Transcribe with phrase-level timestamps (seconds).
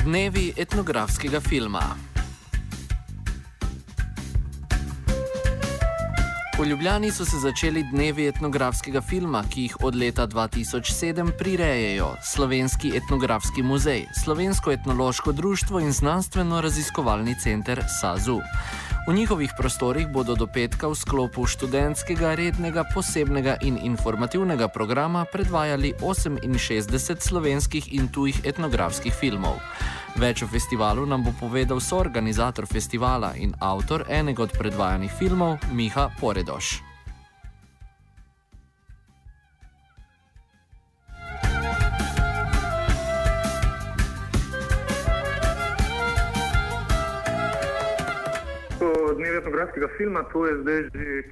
[0.00, 2.09] Dnevi etnografskega filma.
[6.60, 12.90] V Ljubljani so se začeli dnevi etnografskega filma, ki jih od leta 2007 prirejajo Slovenski
[12.96, 18.40] etnografski muzej, Slovensko etnološko društvo in znanstveno-raziskovalni center SAZU.
[19.08, 25.94] V njihovih prostorih bodo do petka v sklopu študentskega rednega posebnega in informativnega programa predvajali
[26.00, 29.56] 68 slovenskih in tujih etnografskih filmov.
[30.18, 36.10] Več o festivalu nam bo povedal soorganizator festivala in avtor enega od predvajanih filmov, Miha
[36.20, 36.90] Poredoš.
[49.20, 51.22] dnevi etnografskega filma, to je zdaj že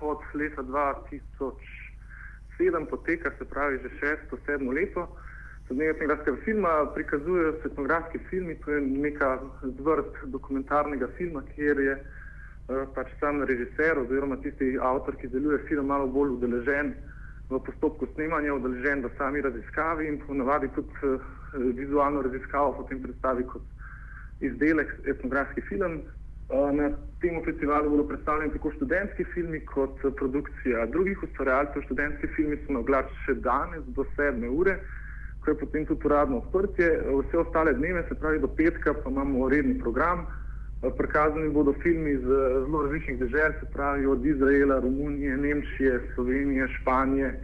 [0.00, 5.06] od leta 2007 poteka, se pravi že šesto, sedmo leto.
[5.06, 5.35] Dnevi
[5.70, 12.84] etnografskega filma prikazujejo se etnografski filmi, to je neka zvrt dokumentarnega filma, kjer je uh,
[12.94, 16.94] pač sam režiser oziroma tisti avtor, ki deluje film, malo bolj udeležen
[17.50, 21.20] v postopku snemanja, udeležen v sami raziskavi in ponavadi tudi uh,
[21.74, 23.62] vizualno raziskavo potem predstavi kot
[24.40, 26.02] izdelek etnografski film,
[26.48, 31.82] Na tem festivalu bodo predstavljeni tako študentski filmi, kot produkcija drugih ustvarjalcev.
[31.82, 34.46] Študentski filmi so na glas še danes do 7.
[34.46, 34.76] ure,
[35.46, 36.88] ko je potem tudi uradno odprtje.
[37.22, 40.26] Vse ostale dneve, se pravi do petka, pa imamo redni program.
[40.98, 47.40] Prikazani bodo filmi iz zelo različnih držav, se pravi od Izraela, Romunije, Nemčije, Slovenije, Španije,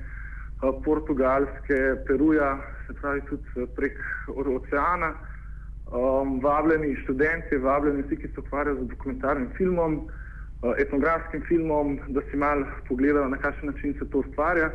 [0.84, 8.84] Portugalske, Peruja, se pravi tudi prek oceana um, vabljeni študenti, vabljeni vsi, ki se ukvarjajo
[8.84, 14.18] z dokumentarnim filmom, uh, etnografskim filmom, da si malo pogledajo, na kakšen način se to
[14.18, 14.70] ustvarja.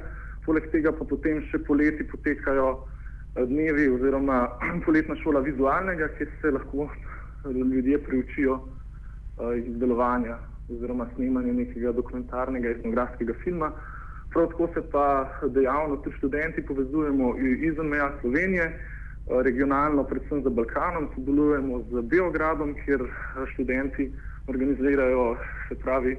[0.46, 2.88] Poleg tega pa potem še poleti potekajo
[3.46, 4.48] dnevi oziroma
[4.86, 10.38] poletna šola vizualnega, kjer se lahko uh, ljudje priučijo uh, izdelovanja
[10.70, 13.72] oziroma snemanja nekega dokumentarnega etnografskega filma.
[14.34, 18.74] Prav tako se pa dejavno tudi študenti povezujemo izven meja Slovenije
[19.44, 23.04] regionalno, predvsem za Balkanom, sodelujemo z Beogradom, kjer
[23.54, 24.12] študenti
[24.48, 25.38] organizirajo,
[25.70, 26.18] se pravi,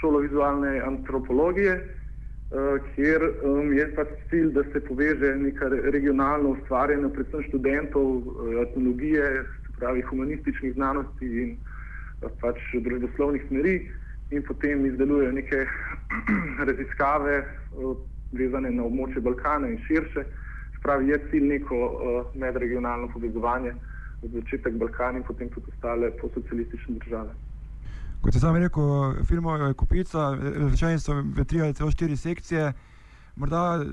[0.00, 1.94] šolo vizualne antropologije,
[2.94, 3.22] kjer
[3.76, 8.22] je pač cilj, da se poveže neka regionalno ustvarjanje, predvsem študentov
[8.62, 11.56] etnologije, se pravi, humanističnih znanosti in
[12.40, 13.76] pač družboslovnih smeri
[14.30, 15.66] in potem izdelujejo neke
[16.68, 17.44] raziskave
[18.32, 20.24] vezane na območje Balkana in širše.
[20.78, 21.78] Spravi, je cilj neko
[22.34, 23.74] medregionalno povezovanje,
[24.22, 27.34] začetek Balkan in potem tudi ostale posocialistične države.
[28.22, 32.72] Kot sem rekel, filmov je kupica, rečeni so v tri ali celo štiri sekcije.
[33.38, 33.86] Morda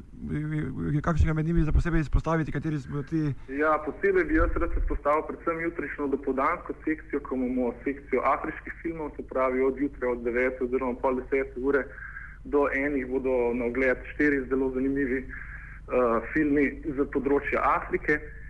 [1.05, 3.29] kakšnega med njimi za posebej izpostaviti, kateri smo ti?
[3.53, 9.11] Ja, posebej bi jaz rad izpostavil predvsem jutrišnjo dopoldansko sekcijo, ko imamo sekcijo afriških filmov,
[9.15, 11.85] se pravi od jutra od 9 oziroma pol 10 ure
[12.43, 18.17] do enih bodo na ogled štiri zelo zanimivi uh, filmi za področje Afrike.
[18.17, 18.44] Uh,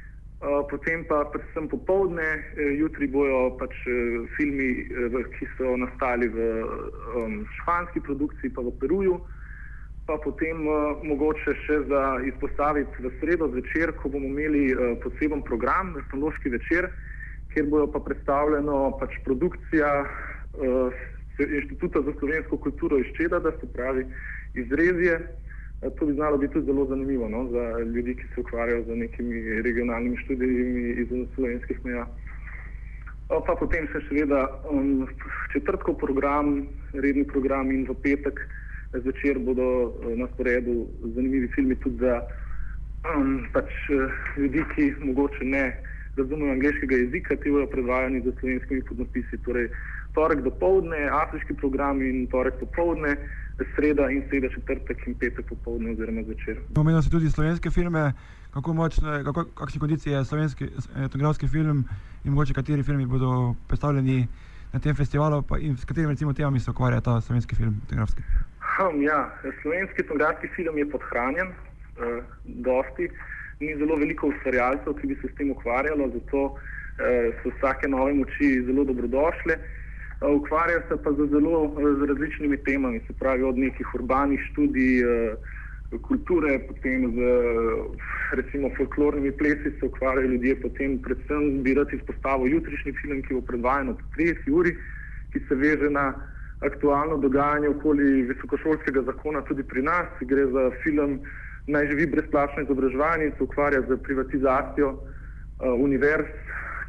[0.69, 6.38] potem pa predvsem popovdne, eh, jutri bojo pač eh, filmi, eh, ki so nastali v
[7.62, 9.22] španski produkciji, pa v Peruju.
[10.06, 15.41] Pa potem uh, mogoče še za izpostaviti v sredo zvečer, ko bomo imeli uh, poseben
[15.41, 16.91] program, etnološki večer,
[17.50, 20.94] kjer bojo pa predstavljeno pač produkcija uh,
[21.41, 24.06] Inštituta za slovensko kulturo iz Čeda, da se pravi
[24.53, 25.18] izrezje.
[25.18, 25.44] Eh,
[25.81, 29.62] to bi znalo biti tudi zelo zanimivo no, za ljudi, ki se ukvarjajo z nekimi
[29.62, 32.08] regionalnimi študijami izven slovenskih meja.
[33.25, 35.08] Eh, pa potem še seveda um,
[35.53, 38.38] četrtkov program, redni program in v petek
[38.94, 42.19] zvečer bodo uh, na sporedu zanimivi filmi tudi za
[43.10, 45.66] um, pač, uh, ljudi, ki mogoče ne
[46.16, 49.42] razumejo angliškega jezika, ti bodo predvajani za slovenskimi podnapisi.
[49.42, 49.68] Torej,
[50.15, 53.17] torek do povdne, afriški program in torek popovdne
[53.75, 56.57] sreda in sreda četrtek in petek popoldne oziroma zvečer.
[56.77, 58.12] Omenil si tudi slovenske filme,
[58.53, 60.67] kako močne, kako, kakšne kondicije je slovenski
[61.06, 61.85] etnografski film
[62.23, 64.27] in mogoče kateri filmi bodo predstavljeni
[64.73, 68.21] na tem festivalu in s katerimi recimo temami se ukvarja ta slovenski film etnografski.
[68.75, 69.29] Um, ja,
[69.61, 73.09] slovenski etnografski film je podhranjen, uh, dosti,
[73.59, 76.57] ni zelo veliko ustvarjalcev, ki bi se s tem ukvarjalo, zato uh,
[77.44, 79.56] so vsake nove moči zelo dobrodošle.
[80.21, 85.03] Uh, Ukvarja se pa z zelo z različnimi temami, se pravi od nekih urbanih študij,
[86.01, 87.17] kulture, potem z
[88.35, 93.41] recimo folklornimi plesi se ukvarjajo ljudje, potem predvsem bi rad izpostavil jutrišnji film, ki bo
[93.41, 94.75] predvajan ob 30 uri,
[95.31, 96.13] ki se veže na
[96.59, 100.07] aktualno dogajanje okoli visokošolskega zakona tudi pri nas.
[100.21, 101.19] Gre za film
[101.68, 105.00] Naj živi brezplačno izobraževanje se ukvarja z privatizacijo uh,
[105.79, 106.27] univerz,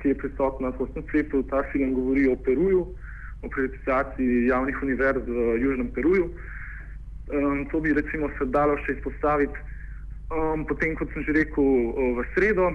[0.02, 1.42] ki je prisotna v vsem svetu.
[1.48, 2.82] Ta film govori o Peruju,
[3.46, 6.30] o privatizaciji javnih univerz v Južnem Peruju.
[7.32, 9.58] Um, to bi recimo se dalo še izpostaviti
[10.30, 11.66] um, potem, kot sem že rekel,
[12.18, 12.70] v sredo.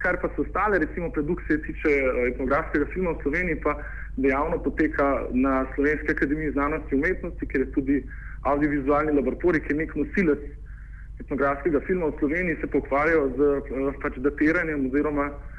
[0.00, 3.76] Kar pa so ostale, recimo produkcije tiče uh, etnografskega filma v Sloveniji, pa
[4.16, 7.96] dejavno poteka na Slovenski akademiji znanosti in umetnosti, ker je tudi
[8.48, 10.44] audiovizualni laboratorij, ki je nek nosilec
[11.20, 15.53] etnografskega filma v Sloveniji, se pokvarjajo z uh, pač datiranjem oziroma uh,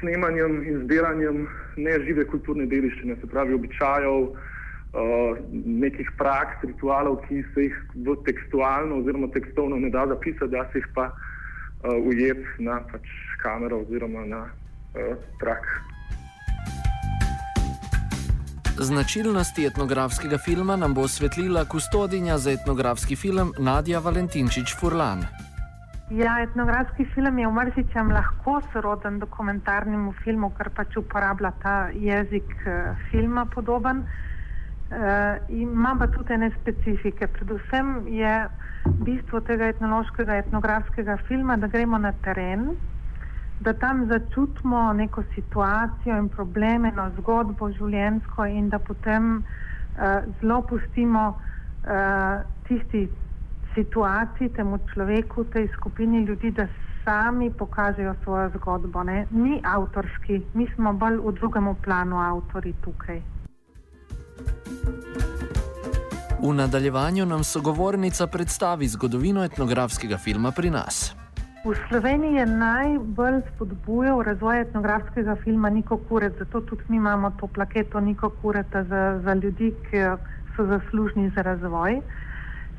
[0.00, 1.46] snemanjem in zbiranjem
[1.76, 5.38] nežive kulturne dediščine, se pravi običajev, uh,
[5.82, 10.78] nekih praks, ritualov, ki se jih v tekstualno oziroma tekstovno ne da zapisati, da se
[10.78, 13.08] jih pa uh, ujeti na pač
[13.42, 15.66] kamero oziroma na uh, trak.
[18.82, 25.26] Značilnosti etnografskega filma nam bo osvetlila kustodinja za etnografski film Nadja Valentinčič Furlan.
[26.10, 32.50] Ja, etnografski film je v marsičem lahko soroden dokumentarnemu filmu, ker pač uporablja ta jezik
[32.66, 34.02] uh, filma podoben.
[34.92, 37.26] Uh, ima pa tudi ene specifike.
[37.26, 38.34] Predvsem je
[39.06, 42.74] bistvo tega etnološkega, etnografskega filma, da gremo na teren,
[43.60, 50.60] da tam začutimo neko situacijo in probleme, eno zgodbo življenjsko in da potem uh, zelo
[50.66, 53.06] pustimo uh, tisti
[53.74, 56.66] situaciji, temu človeku, tej skupini ljudi, da
[57.04, 59.02] sami pokažejo svojo zgodbo.
[59.02, 59.26] Ne?
[59.30, 63.22] Ni avtorski, mi smo bolj v drugem planu avtori tukaj.
[66.42, 71.14] V nadaljevanju nam sogovornica predstavi zgodovino etnografskega filma pri nas.
[71.64, 77.46] V Sloveniji je najbolj spodbujal razvoj etnografskega filma Niko Kuret, zato tudi mi imamo to
[77.46, 80.02] plaketo Niko Kureta za, za ljudi, ki
[80.56, 82.00] so zaslužni za razvoj.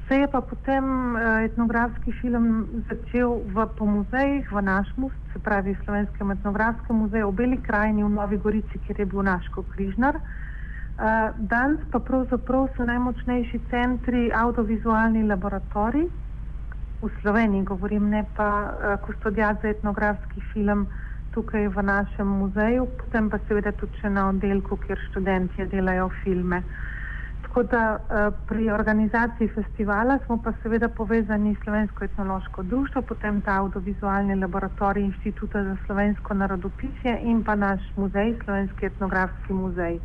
[0.08, 0.84] Se je pa potem
[1.16, 7.36] uh, etnografski film začel v, po muzejih, v našem, se pravi Slovenskem etnografskem muzeju, v
[7.36, 10.20] Beli krajini, v Novi Gorici, kjer je bil naš križnar.
[10.20, 16.12] Uh, danes pa pravzaprav so najmočnejši centri audiovizualni laboratoriji
[17.02, 20.88] v Sloveniji, govorim ne pa uh, kustodijat za etnografski film
[21.34, 26.62] tukaj v našem muzeju, potem pa seveda tudi še na oddelku, kjer študenti delajo filme.
[27.54, 33.42] Tako da uh, pri organizaciji festivala smo pa seveda povezani s Slovensko etnološko društvo, potem
[33.42, 40.00] ta audiovizualni laboratorij Inštituta za slovensko narodopisje in pa naš muzej, Slovenski etnografski muzej.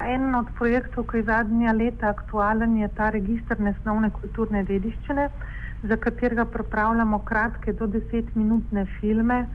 [0.00, 5.28] En od projektov, ki je zadnja leta aktualen, je ta registr nesnovne kulturne dediščine
[5.82, 9.46] za katerega pripravljamo kratke do desetminutne filme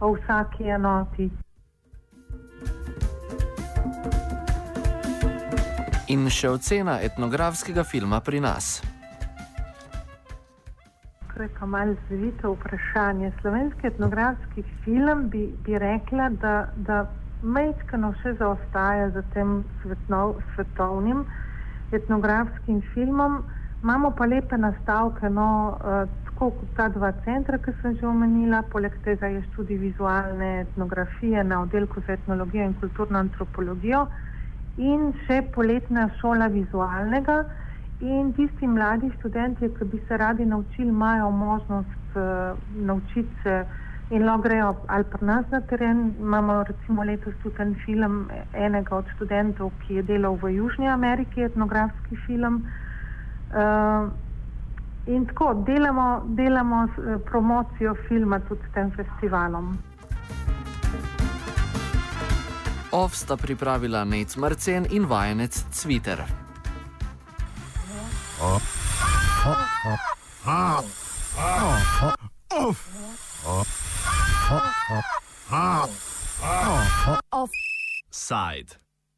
[0.00, 1.30] o vsaki enoti.
[6.14, 8.78] In še ocena etnografskega filma pri nas.
[11.32, 13.32] To je pa malce zvito vprašanje.
[13.40, 16.52] Slovenski etnografski film bi, bi rekla, da,
[16.86, 16.98] da
[17.42, 21.24] majčkano še zaostaja za tem svetnov, svetovnim
[21.98, 23.40] etnografskim filmom.
[23.82, 25.48] Imamo pa lepe nastavke, no,
[25.80, 30.52] uh, tako kot ta dva centra, ki sem že omenila, poleg tega je študij vizualne
[30.60, 34.06] etnografije na oddelku za etnologijo in kulturno antropologijo
[34.76, 37.44] in še poletna šola vizualnega.
[38.00, 43.64] In tisti mladi študenti, ki bi se radi naučili, imajo možnost uh, naučiti se
[44.10, 46.14] in lahko grejo ali pri nas na teren.
[46.20, 51.42] Imamo recimo letos tudi en film enega od študentov, ki je delal v Južni Ameriki,
[51.42, 52.66] etnografski film.
[53.54, 54.10] Uh,
[55.06, 59.78] in tako delamo, delamo uh, promocijo filma tudi s tem festivalom.
[62.94, 66.22] Ov sta pripravila Nec Marcen in vajenec Cviter.
[77.34, 78.83] Offside.